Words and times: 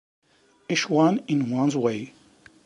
Each 0.67 0.89
one 0.89 1.19
in 1.27 1.51
one's 1.51 1.75
way. 1.75 2.15